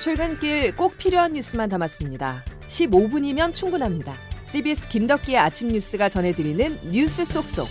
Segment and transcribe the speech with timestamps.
[0.00, 2.42] 출근길 꼭 필요한 뉴스만 담았습니다.
[2.68, 4.14] 15분이면 충분합니다.
[4.46, 7.68] CBS 김덕기의 아침 뉴스가 전해드리는 뉴스 속속.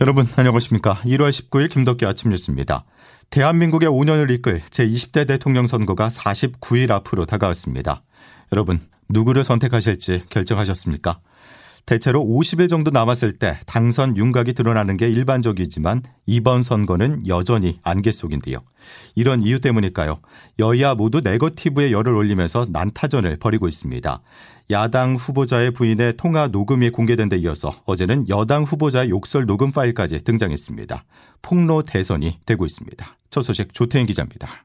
[0.00, 0.94] 여러분 안녕하십니까.
[1.04, 2.84] 1월 19일 김덕기 아침 뉴스입니다.
[3.30, 8.02] 대한민국의 5년을 이끌 제20대 대통령 선거가 49일 앞으로 다가왔습니다.
[8.52, 11.20] 여러분 누구를 선택하실지 결정하셨습니까?
[11.84, 18.58] 대체로 50일 정도 남았을 때 당선 윤곽이 드러나는 게 일반적이지만 이번 선거는 여전히 안개 속인데요.
[19.14, 20.20] 이런 이유 때문일까요?
[20.58, 24.22] 여야 모두 네거티브에 열을 올리면서 난타전을 벌이고 있습니다.
[24.70, 31.04] 야당 후보자의 부인의 통화 녹음이 공개된 데 이어서 어제는 여당 후보자의 욕설 녹음 파일까지 등장했습니다.
[31.42, 33.18] 폭로 대선이 되고 있습니다.
[33.28, 34.64] 첫 소식 조태인 기자입니다.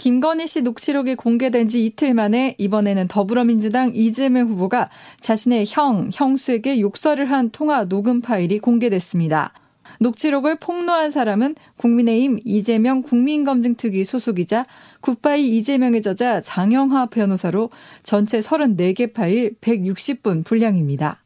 [0.00, 4.88] 김건희 씨 녹취록이 공개된 지 이틀 만에 이번에는 더불어민주당 이재명 후보가
[5.20, 9.52] 자신의 형, 형수에게 욕설을 한 통화 녹음 파일이 공개됐습니다.
[9.98, 14.64] 녹취록을 폭로한 사람은 국민의힘 이재명 국민검증특위 소속이자
[15.02, 17.68] 굿바이 이재명의 저자 장영하 변호사로
[18.02, 21.18] 전체 34개 파일 160분 분량입니다.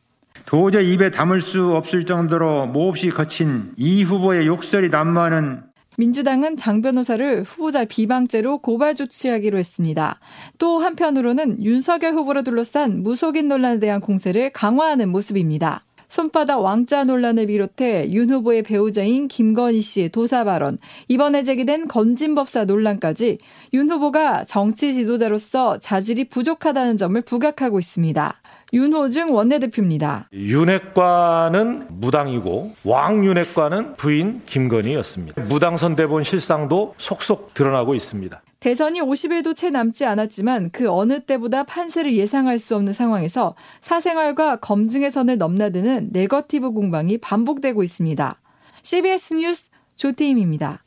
[0.47, 5.63] 도저히 입에 담을 수 없을 정도로 몹시 거친 이 후보의 욕설이 난무하는
[5.97, 10.19] 민주당은 장 변호사를 후보자 비방죄로 고발 조치하기로 했습니다.
[10.59, 15.83] 또 한편으로는 윤석열 후보로 둘러싼 무속인 논란에 대한 공세를 강화하는 모습입니다.
[16.09, 20.79] 손바닥 왕자 논란을 비롯해 윤 후보의 배우자인 김건희 씨의 도사 발언,
[21.09, 23.39] 이번에 제기된 건진법사 논란까지
[23.73, 28.41] 윤 후보가 정치 지도자로서 자질이 부족하다는 점을 부각하고 있습니다.
[28.75, 30.29] 윤호중 원내대표입니다.
[30.33, 35.43] 윤핵과는 무당이고 왕윤핵과는 부인 김건희였습니다.
[35.45, 38.43] 무당 선 대본 실상도 속속 드러나고 있습니다.
[38.59, 45.13] 대선이 50일도 채 남지 않았지만 그 어느 때보다 판세를 예상할 수 없는 상황에서 사생활과 검증의
[45.13, 48.41] 선을 넘나드는 네거티브 공방이 반복되고 있습니다.
[48.83, 50.84] CBS 뉴스 조태임입니다.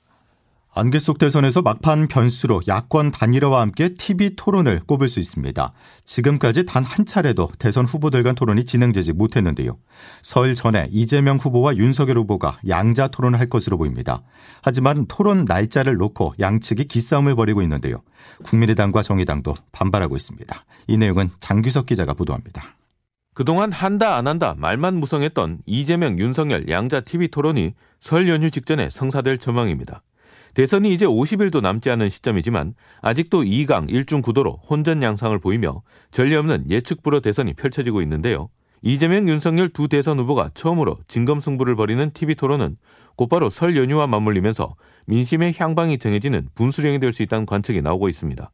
[0.77, 5.73] 안개 속 대선에서 막판 변수로 야권 단일화와 함께 TV 토론을 꼽을 수 있습니다.
[6.05, 9.77] 지금까지 단 한 차례도 대선 후보들 간 토론이 진행되지 못했는데요.
[10.21, 14.21] 설 전에 이재명 후보와 윤석열 후보가 양자 토론을 할 것으로 보입니다.
[14.61, 18.03] 하지만 토론 날짜를 놓고 양측이 기싸움을 벌이고 있는데요.
[18.43, 20.65] 국민의당과 정의당도 반발하고 있습니다.
[20.87, 22.75] 이 내용은 장규석 기자가 보도합니다.
[23.33, 29.39] 그동안 한다 안 한다 말만 무성했던 이재명 윤석열 양자 TV 토론이 설 연휴 직전에 성사될
[29.39, 30.03] 전망입니다.
[30.53, 35.81] 대선이 이제 50일도 남지 않은 시점이지만 아직도 2강 1중 구도로 혼전 양상을 보이며
[36.11, 38.49] 전례 없는 예측 불허 대선이 펼쳐지고 있는데요.
[38.81, 42.77] 이재명, 윤석열 두 대선 후보가 처음으로 진검승부를 벌이는 TV 토론은
[43.15, 44.75] 곧바로 설 연휴와 맞물리면서
[45.07, 48.51] 민심의 향방이 정해지는 분수령이 될 수 있다는 관측이 나오고 있습니다.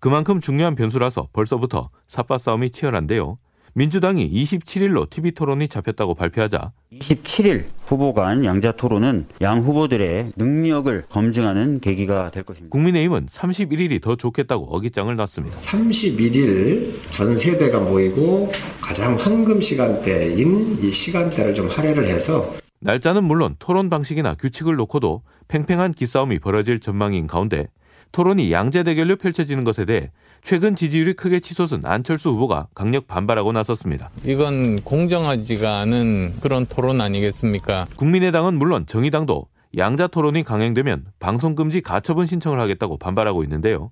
[0.00, 3.38] 그만큼 중요한 변수라서 벌써부터 삿바 싸움이 치열한데요.
[3.76, 11.80] 민주당이 27일로 TV 토론이 잡혔다고 발표하자 27일 후보 간 양자 토론은 양 후보들의 능력을 검증하는
[11.80, 12.72] 계기가 될 것입니다.
[12.72, 15.58] 국민의힘은 31일이 더 좋겠다고 어깃장을 놨습니다.
[15.58, 18.50] 31일 전 세대가 모이고
[18.80, 25.92] 가장 황금 시간대인 이 시간대를 좀 할애를 해서 날짜는 물론 토론 방식이나 규칙을 놓고도 팽팽한
[25.92, 27.68] 기싸움이 벌어질 전망인 가운데
[28.12, 30.10] 토론이 양자 대결로 펼쳐지는 것에 대해
[30.42, 34.10] 최근 지지율이 크게 치솟은 안철수 후보가 강력 반발하고 나섰습니다.
[34.24, 37.86] 이건 공정하지가 않은 그런 토론 아니겠습니까?
[37.96, 39.46] 국민의당은 물론 정의당도
[39.76, 43.90] 양자 토론이 강행되면 방송금지 가처분 신청을 하겠다고 반발하고 있는데요.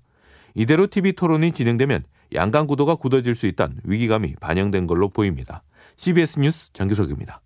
[0.55, 2.03] 이대로 TV 토론이 진행되면
[2.33, 5.61] 양강 구도가 굳어질 수 있다는 위기감이 반영된 걸로 보입니다.
[5.97, 7.41] CBS 뉴스 장규석입니다.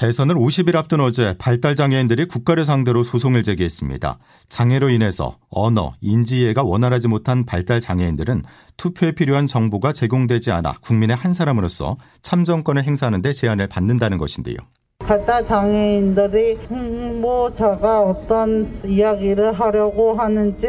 [0.00, 4.18] 대선을 50일 앞둔 어제 발달 장애인들이 국가를 상대로 소송을 제기했습니다.
[4.48, 8.44] 장애로 인해서 언어, 인지 이해가 원활하지 못한 발달 장애인들은
[8.78, 14.56] 투표에 필요한 정보가 제공되지 않아 국민의 한 사람으로서 참정권을 행사하는 데 제한을 받는다는 것인데요.
[15.00, 20.66] 발달 장애인들이 홍보자가 어떤 이야기를 하려고 하는지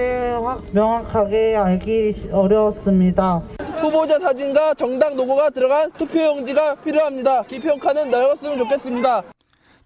[0.72, 3.44] 명확하게 알기 어려웠습니다.
[3.82, 7.44] 후보자 사진과 정당 로고가 들어간 투표용지가 필요합니다.
[7.44, 9.24] 기평카는 넓었으면 좋겠습니다.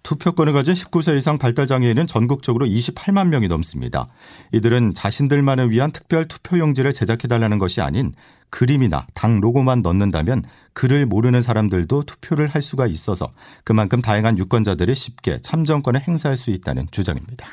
[0.05, 4.05] 투표권을 가진 19세 이상 발달장애인은 전국적으로 28만 명이 넘습니다.
[4.53, 8.13] 이들은 자신들만을 위한 특별 투표용지를 제작해달라는 것이 아닌
[8.51, 10.43] 그림이나 당 로고만 넣는다면
[10.73, 16.87] 글을 모르는 사람들도 투표를 할 수가 있어서 그만큼 다양한 유권자들이 쉽게 참정권을 행사할 수 있다는
[16.91, 17.47] 주장입니다.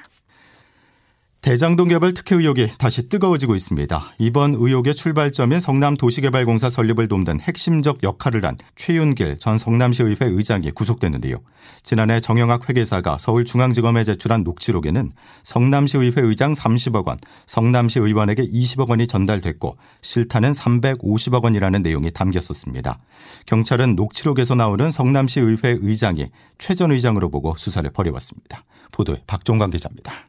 [1.43, 4.00] 대장동 개발 특혜 의혹이 다시 뜨거워지고 있습니다.
[4.19, 11.39] 이번 의혹의 출발점인 성남 도시개발공사 설립을 돕는 핵심적 역할을 한 최윤길 전 성남시의회 의장이 구속됐는데요.
[11.83, 15.11] 지난해 정영학 회계사가 서울중앙지검에 제출한 녹취록에는
[15.43, 23.00] 성남시의회 의장 30억 원, 성남시 의원에게 20억 원이 전달됐고 실타는 350억 원이라는 내용이 담겼었습니다.
[23.47, 26.29] 경찰은 녹취록에서 나오는 성남시의회 의장이
[26.59, 28.65] 최 전 의장으로 보고 수사를 벌여왔습니다.
[28.93, 30.29] 보도에 박종관 기자입니다.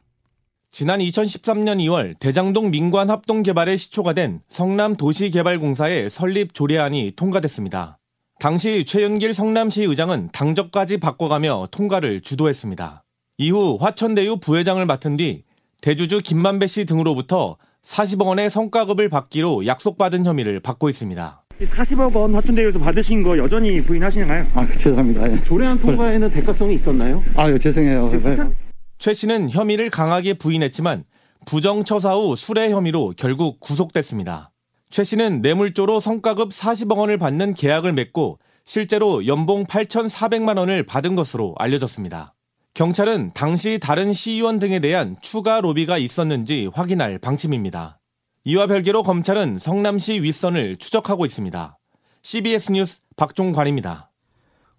[0.73, 7.99] 지난 2013년 2월 대장동 민관 합동 개발의 시초가 된 성남 도시개발공사의 설립 조례안이 통과됐습니다.
[8.39, 13.03] 당시 최윤길 성남시 의장은 당적까지 바꿔가며 통과를 주도했습니다.
[13.37, 15.43] 이후 화천대유 부회장을 맡은 뒤
[15.83, 21.43] 대주주 김만배 씨 등으로부터 40억 원의 성과급을 받기로 약속받은 혐의를 받고 있습니다.
[21.61, 24.47] 40억 원 화천대유에서 받으신 거 여전히 부인하시나요?
[24.55, 25.31] 아, 죄송합니다.
[25.31, 25.43] 예.
[25.43, 27.23] 조례안 통과에는 대가성이 있었나요?
[27.35, 28.07] 아, 예, 죄송해요.
[28.07, 28.62] 화천...
[29.03, 31.03] 최 씨는 혐의를 강하게 부인했지만
[31.45, 34.53] 부정처사 후 술해 혐의로 결국 구속됐습니다.
[34.89, 41.53] 최 씨는 뇌물조로 성과급 40억 원을 받는 계약을 맺고 실제로 연봉 8,400만 원을 받은 것으로
[41.57, 42.33] 알려졌습니다.
[42.75, 47.99] 경찰은 당시 다른 시의원 등에 대한 추가 로비가 있었는지 확인할 방침입니다.
[48.45, 51.77] 이와 별개로 검찰은 성남시 윗선을 추적하고 있습니다.
[52.21, 54.11] CBS 뉴스 박종관입니다.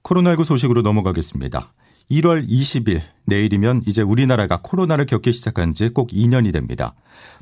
[0.02, 1.70] 코로나19 소식으로 넘어가겠습니다.
[2.10, 6.94] 1월 20일 내일이면 이제 우리나라가 코로나를 겪기 시작한 지 꼭 2년이 됩니다.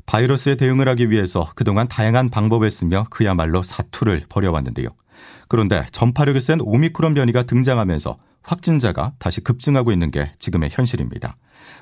[0.05, 4.89] 바이러스에 대응을 하기 위해서 그동안 다양한 방법을 쓰며 그야말로 사투를 벌여왔는데요.
[5.47, 11.37] 그런데 전파력이 센 오미크론 변이가 등장하면서 확진자가 다시 급증하고 있는 게 지금의 현실입니다.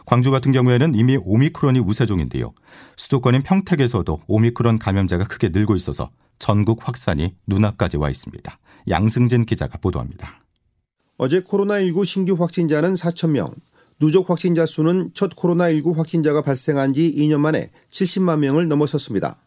[0.06, 2.54] 광주 같은 경우에는 이미 오미크론이 우세종인데요.
[2.98, 8.60] 수도권인 평택에서도 오미크론 감염자가 크게 늘고 있어서 전국 확산이 눈앞까지 와 있습니다.
[8.90, 10.41] 양승진 기자가 보도합니다.
[11.24, 13.54] 어제 코로나19 신규 확진자는 4천명,
[14.00, 19.38] 누적 확진자 수는 첫 코로나19 확진자가 발생한 지 2년 만에 70만 명을 넘어섰습니다.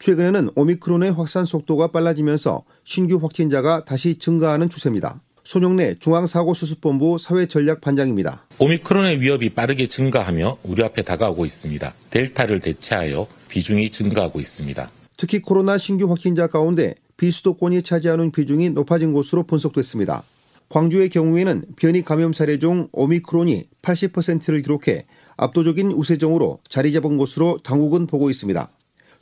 [0.00, 5.22] 최근에는 오미크론의 확산 속도가 빨라지면서 신규 확진자가 다시 증가하는 추세입니다.
[5.44, 8.48] 손영래 중앙사고수습본부 사회전략반장입니다.
[8.58, 11.94] 오미크론의 위협이 빠르게 증가하며 우리 앞에 다가오고 있습니다.
[12.10, 14.90] 델타를 대체하여 비중이 증가하고 있습니다.
[15.16, 20.24] 특히 코로나 신규 확진자 가운데 비수도권이 차지하는 비중이 높아진 것으로 분석됐습니다.
[20.72, 25.04] 광주의 경우에는 변이 감염 사례 중 오미크론이 80%를 기록해
[25.36, 28.70] 압도적인 우세종으로 자리 잡은 것으로 당국은 보고 있습니다.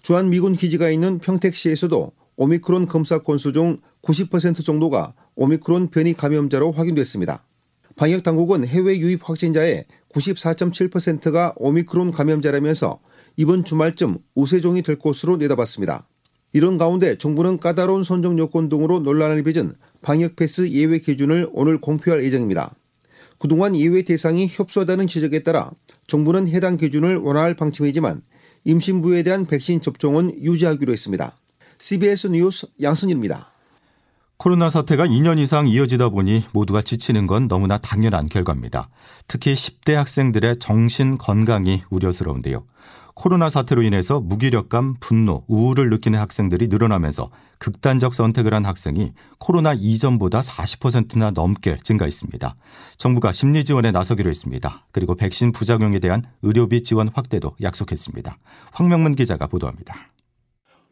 [0.00, 7.44] 주한 미군 기지가 있는 평택시에서도 오미크론 검사 건수 중 90% 정도가 오미크론 변이 감염자로 확인됐습니다.
[7.96, 13.00] 방역 당국은 해외 유입 확진자의 94.7%가 오미크론 감염자라면서
[13.36, 16.06] 이번 주말쯤 우세종이 될 것으로 내다봤습니다.
[16.52, 22.24] 이런 가운데 정부는 까다로운 선정 요건 등으로 논란을 빚은 방역 패스 예외 기준을 오늘 공표할
[22.24, 22.74] 예정입니다.
[23.38, 25.70] 그동안 예외 대상이 협소하다는 지적에 따라
[26.06, 28.22] 정부는 해당 기준을 완화할 방침이지만
[28.64, 31.36] 임신부에 대한 백신 접종은 유지하기로 했습니다.
[31.78, 33.50] CBS 뉴스 양순일입니다.
[34.40, 38.88] 코로나 사태가 2년 이상 이어지다 보니 모두가 지치는 건 너무나 당연한 결과입니다.
[39.28, 42.64] 특히 10대 학생들의 정신 건강이 우려스러운데요.
[43.12, 47.28] 코로나 사태로 인해서 무기력감, 분노, 우울을 느끼는 학생들이 늘어나면서
[47.58, 52.56] 극단적 선택을 한 학생이 코로나 이전보다 40%나 넘게 증가했습니다.
[52.96, 54.86] 정부가 심리 지원에 나서기로 했습니다.
[54.90, 58.38] 그리고 백신 부작용에 대한 의료비 지원 확대도 약속했습니다.
[58.72, 60.08] 황명문 기자가 보도합니다.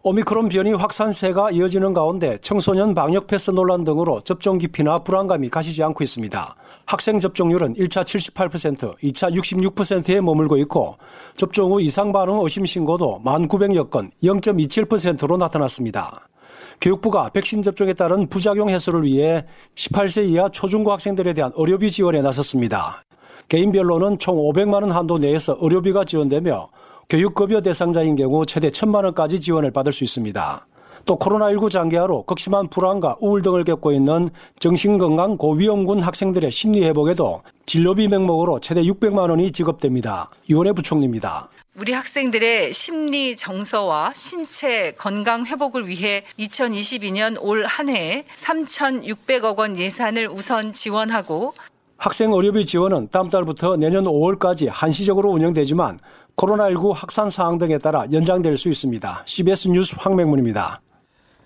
[0.09, 6.03] 오미크론 변이 확산세가 이어지는 가운데 청소년 방역 패스 논란 등으로 접종 기피나 불안감이 가시지 않고
[6.03, 6.57] 있습니다.
[6.87, 10.97] 학생 접종률은 1차 78%, 2차 66%에 머물고 있고
[11.37, 16.27] 접종 후 이상 반응 의심 신고도 1,900여 건, 0.27%로 나타났습니다.
[16.81, 23.05] 교육부가 백신 접종에 따른 부작용 해소를 위해 18세 이하 초중고 학생들에 대한 의료비 지원에 나섰습니다.
[23.51, 26.71] 개인별로는 총 500만 원 한도 내에서 의료비가 지원되며
[27.19, 30.67] 교육급여 대상자인 경우 최대 1천만 원까지 지원을 받을 수 있습니다.
[31.07, 34.29] 또 코로나19 장기화로 극심한 불안과 우울 등을 겪고 있는
[34.61, 40.29] 정신건강 고위험군 학생들의 심리회복에도 진료비 명목으로 최대 600만 원이 지급됩니다.
[40.51, 41.49] 유원회 부총리입니다.
[41.81, 50.29] 우리 학생들의 심리 정서와 신체 건강 회복을 위해 2022년 올 한 해에 3,600억 원 예산을
[50.29, 51.55] 우선 지원하고
[51.97, 55.99] 학생 의료비 지원은 다음 달부터 내년 5월까지 한시적으로 운영되지만
[56.39, 59.25] 코로나19 확산 사항 등에 따라 연장될 수 있습니다.
[59.27, 60.81] CBS 뉴스 황맹문입니다.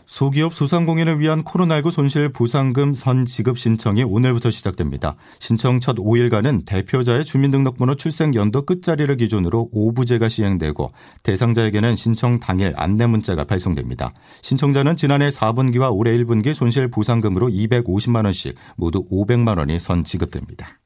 [0.05, 5.15] 소기업 소상공인을 위한 코로나19 손실 보상금 선 지급 신청이 오늘부터 시작됩니다.
[5.39, 10.89] 신청 첫 5일간은 대표자의 주민등록번호 출생 연도 끝자리를 기준으로 5부제가 시행되고
[11.23, 14.13] 대상자에게는 신청 당일 안내 문자가 발송됩니다.
[14.43, 20.82] 신청자는 지난해 4분기와 올해 1분기 손실 보상금으로 250만 원씩 모두 500만 원이 선 지급됩니다.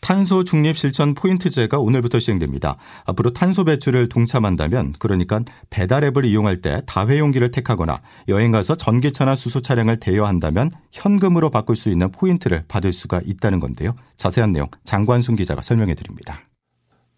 [0.00, 2.76] 탄소 중립 실천 포인트제가 오늘부터 시행됩니다.
[3.04, 9.60] 앞으로 탄소 배출을 동참한다면 그러니까 배달 앱을 이용할 때 다회용기를 택하거나 여행 가서 전기차나 수소
[9.60, 13.94] 차량을 대여한다면 현금으로 바꿀 수 있는 포인트를 받을 수가 있다는 건데요.
[14.16, 16.40] 자세한 내용 장관순 기자가 설명해 드립니다.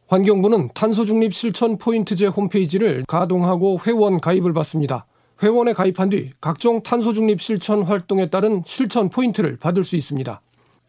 [0.08, 5.06] 환경부는 탄소 중립 실천 포인트제 홈페이지를 가동하고 회원 가입을 받습니다.
[5.42, 10.40] 회원에 가입한 뒤 각종 탄소 중립 실천 활동에 따른 실천 포인트를 받을 수 있습니다.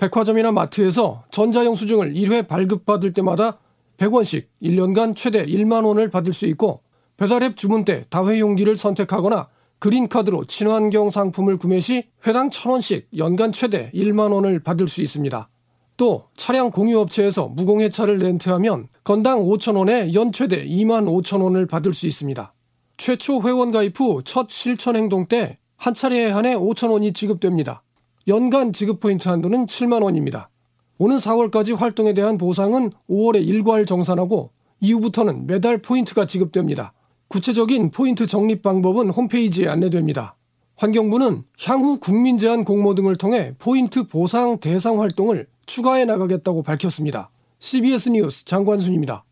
[0.03, 3.60] 백화점이나 마트에서 전자영수증을 1회 발급받을 때마다
[3.98, 6.81] 100원씩 1년간 최대 1만 원을 받을 수 있고
[7.15, 9.48] 배달앱 주문 때 다회용기를 선택하거나
[9.79, 15.50] 그린카드로 친환경 상품을 구매 시 회당 1000원씩 연간 최대 1만 원을 받을 수 있습니다.
[15.95, 22.53] 또 차량 공유업체에서 무공해차를 렌트하면 건당 5천원에 연 최대 2만 5천원을 받을 수 있습니다.
[22.98, 27.83] 최초 회원 가입 후 첫 실천 행동 때 한 차례에 한해 5천원이 지급됩니다.
[28.27, 30.50] 연간 지급 포인트 한도는 7만 원입니다.
[30.98, 36.94] 오는 4월까지 활동에 대한 보상은 5월에 일괄 정산하고 이후부터는 매달 포인트가 지급됩니다.
[37.27, 40.36] 구체적인 포인트 적립 방법은 홈페이지에 안내됩니다.
[40.75, 47.30] 환경부는 향후 국민 제안 공모 등을 통해 포인트 보상 대상 활동을 추가해 나가겠다고 밝혔습니다.
[47.60, 49.24] CBS 뉴스 장관순입니다.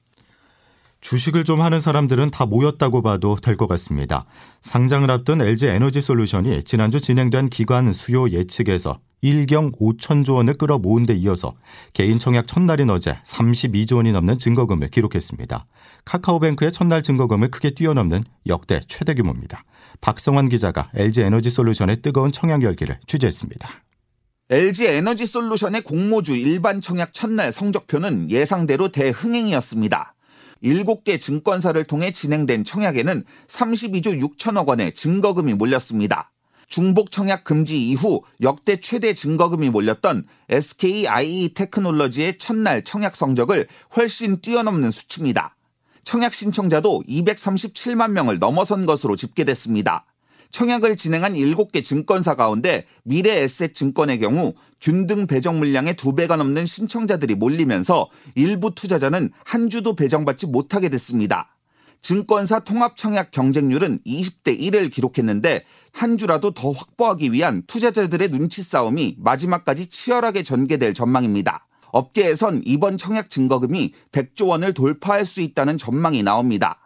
[1.02, 4.26] 주식을 좀 하는 사람들은 다 모였다고 봐도 될 것 같습니다.
[4.62, 11.14] 상장을 앞둔 LG 에너지 솔루션이 지난주 진행된 기관 수요 예측에서 1경 5천조 원을 끌어모은 데
[11.14, 11.54] 이어서
[11.94, 15.66] 개인 청약 첫날인 어제 32조 원이 넘는 증거금을 기록했습니다.
[16.06, 19.64] 카카오뱅크의 첫날 증거금을 크게 뛰어넘는 역대 최대 규모입니다.
[20.02, 23.70] 박성환 기자가 LG 에너지 솔루션의 뜨거운 청약 열기를 취재했습니다.
[24.50, 30.16] LG 에너지 솔루션의 공모주 일반 청약 첫날 성적표는 예상대로 대흥행이었습니다.
[30.64, 36.32] 7개 증권사를 통해 진행된 청약에는 32조 6천억 원의 증거금이 몰렸습니다.
[36.68, 44.90] 중복 청약 금지 이후 역대 최대 증거금이 몰렸던 SKIE 테크놀로지의 첫날 청약 성적을 훨씬 뛰어넘는
[44.90, 45.58] 수치입니다.
[46.06, 50.06] 청약 신청자도 237만 명을 넘어선 것으로 집계됐습니다.
[50.52, 58.10] 청약을 진행한 7개 증권사 가운데 미래에셋 증권의 경우 균등 배정 물량의 2배가 넘는 신청자들이 몰리면서
[58.36, 61.56] 일부 투자자는 한 주도 배정받지 못하게 됐습니다.
[62.02, 69.18] 증권사 통합 청약 경쟁률은 20대 1을 기록했는데 한 주라도 더 확보하기 위한 투자자들의 눈치 싸움이
[69.20, 71.68] 마지막까지 치열하게 전개될 전망입니다.
[71.92, 76.81] 업계에선 이번 청약 증거금이 100조 원을 돌파할 수 있다는 전망이 나옵니다.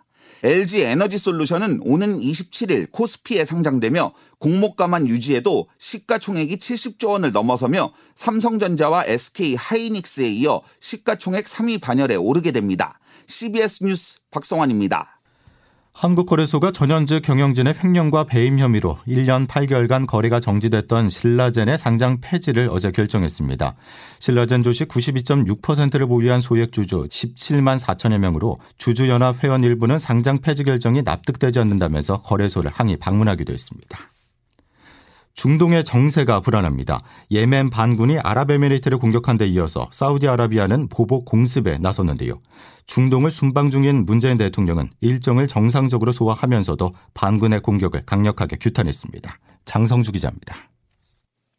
[0.46, 9.56] LG 에너지 솔루션은 오는 27일 코스피에 상장되며 공모가만 유지해도 시가총액이 70조 원을 넘어서며 삼성전자와 SK
[9.56, 13.00] 하이닉스에 이어 시가총액 3위 반열에 오르게 됩니다.
[13.26, 15.15] CBS 뉴스 박성환입니다.
[15.96, 23.76] 한국거래소가 전현직 경영진의 횡령과 배임 혐의로 1년 8개월간 거래가 정지됐던 신라젠의 상장 폐지를 어제 결정했습니다.
[24.20, 31.02] 신라젠 주식 92.6%를 보유한 소액 주주 17만 4천여 명으로 주주연합 회원 일부는 상장 폐지 결정이
[31.02, 34.15] 납득되지 않는다면서 거래소를 항의 방문하기도 했습니다.
[35.36, 37.02] 중동의 정세가 불안합니다.
[37.30, 42.42] 예멘 반군이 아랍에미리트를 공격한 데 이어서 사우디아라비아는 보복 공습에 나섰는데요.
[42.88, 49.40] 중동을 순방 중인 문재인 대통령은 일정을 정상적으로 소화하면서도 반군의 공격을 강력하게 규탄했습니다.
[49.66, 50.70] 장성주 기자입니다.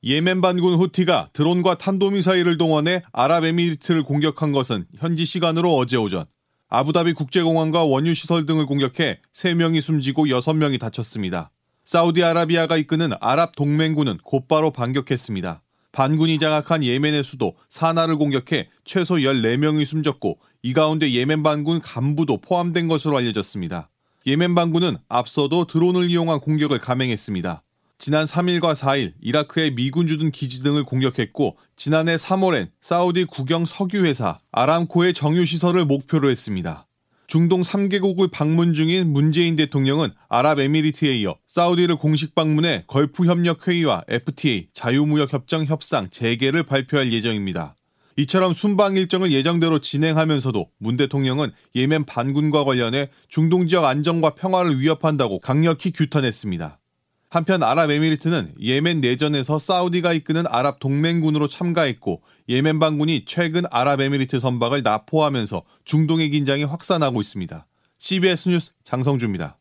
[0.05, 6.25] 예멘 반군 후티가 드론과 탄도미사일을 동원해 아랍에미리트를 공격한 것은 현지 시간으로 어제 오전
[6.69, 11.51] 아부다비 국제공항과 원유시설 등을 공격해 3명이 숨지고 6명이 다쳤습니다.
[11.87, 15.63] 사우디아라비아가 이끄는 아랍 동맹군은 곧바로 반격했습니다.
[15.93, 22.89] 반군이 장악한 예멘의 수도 사나를 공격해 최소 14명이 숨졌고 이 가운데 예멘 반군 간부도 포함된
[22.89, 23.89] 것으로 알려졌습니다.
[24.27, 27.63] 예멘 반군은 앞서도 드론을 이용한 공격을 감행했습니다.
[27.99, 35.15] 지난 3일과 4일 이라크의 미군 주둔 기지 등을 공격했고 지난해 3월엔 사우디 국영 석유회사 아람코의
[35.15, 36.86] 정유시설을 목표로 했습니다.
[37.27, 44.69] 중동 3개국을 방문 중인 문재인 대통령은 아랍에미리트에 이어 사우디를 공식 방문해 걸프 협력 회의와 FTA
[44.73, 47.75] 자유무역 협정 협상 재개를 발표할 예정입니다.
[48.19, 55.41] 이처럼 순방 일정을 예정대로 진행하면서도 문 대통령은 예멘 반군과 관련해 중동 지역 안정과 평화를 위협한다고
[55.41, 56.79] 강력히 규탄했습니다.
[57.29, 65.63] 한편 아랍에미리트는 예멘 내전에서 사우디가 이끄는 아랍 동맹군으로 참가했고 예멘 반군이 최근 아랍에미리트 선박을 나포하면서
[65.85, 67.67] 중동의 긴장이 확산하고 있습니다.
[67.99, 69.59] CBS 뉴스 장성주입니다.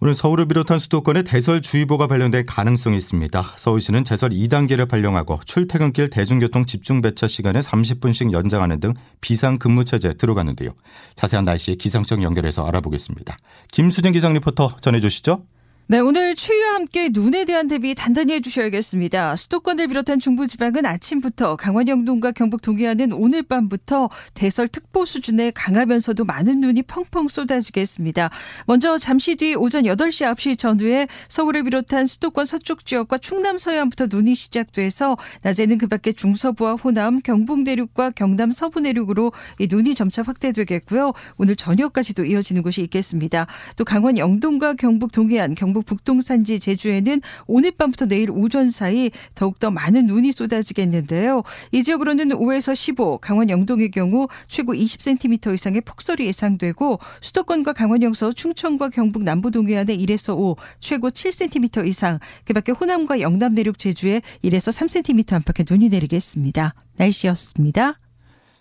[0.00, 3.42] 오늘 서울을 비롯한 수도권에 대설주의보가 발령될 가능성이 있습니다.
[3.56, 10.70] 서울시는 제설 2단계를 발령하고 출퇴근길 대중교통 집중 배차 시간을 30분씩 연장하는 등 비상근무체제에 들어갔는데요.
[11.16, 13.36] 자세한 날씨 기상청 연결해서 알아보겠습니다.
[13.72, 15.42] 김수진 기상 리포터 전해주시죠.
[15.90, 19.36] 네, 오늘 추위와 함께 눈에 대한 대비 단단히 해주셔야겠습니다.
[19.36, 26.82] 수도권을 비롯한 중부지방은 아침부터 강원 영동과 경북 동해안은 오늘 밤부터 대설특보 수준의 강하면서도 많은 눈이
[26.82, 28.28] 펑펑 쏟아지겠습니다.
[28.66, 34.34] 먼저 잠시 뒤 오전 8시 9시 전후에 서울을 비롯한 수도권 서쪽 지역과 충남 서해안부터 눈이
[34.34, 41.14] 시작돼서 낮에는 그밖에 중서부와 호남, 경북 내륙과 경남 서부 내륙으로 이 눈이 점차 확대되겠고요.
[41.38, 43.46] 오늘 저녁까지도 이어지는 곳이 있겠습니다.
[43.76, 49.70] 또 강원 영동과 경북 동해안, 경북 북동 산지 제주에는 오늘 밤부터 내일 오전 사이 더욱더
[49.70, 51.42] 많은 눈이 쏟아지겠는데요.
[51.72, 58.32] 이 지역으로는 5에서 15, 강원 영동의 경우 최고 20cm 이상의 폭설이 예상되고 수도권과 강원 영서,
[58.32, 64.72] 충청과 경북 남부 동해안에 1에서 5, 최고 7cm 이상, 그밖에 호남과 영남 내륙 제주에 1에서
[64.72, 66.74] 3cm 안팎의 눈이 내리겠습니다.
[66.96, 68.07] 날씨였습니다.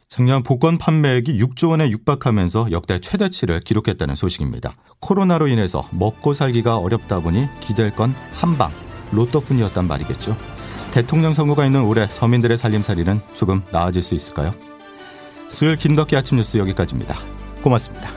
[0.10, 4.74] 작년 복권 판매액이 6조 원에 육박하면서 역대 최대치를 기록했다는 소식입니다.
[5.00, 8.72] 코로나로 인해서 먹고 살기가 어렵다 보니 기댈 건 한방,
[9.12, 10.38] 로또뿐이었단 말이겠죠.
[10.92, 14.56] 대통령 선거가 있는 올해 서민들의 살림살이는 조금 나아질 수 있을까요?
[15.50, 17.18] 수요일 김덕기 아침 뉴스 여기까지입니다.
[17.62, 18.17] 고맙습니다.